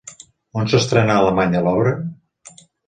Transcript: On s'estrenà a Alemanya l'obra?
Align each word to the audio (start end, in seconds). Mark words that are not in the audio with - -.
On 0.61 0.71
s'estrenà 0.71 1.19
a 1.19 1.21
Alemanya 1.27 1.65
l'obra? 1.69 1.97